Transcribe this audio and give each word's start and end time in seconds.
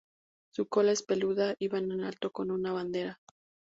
Su 0.49 0.67
cola 0.67 0.93
es 0.93 1.03
peluda 1.03 1.53
y 1.59 1.67
va 1.67 1.77
en 1.77 2.01
alto 2.03 2.31
como 2.31 2.55
una 2.55 2.73
bandera. 2.73 3.19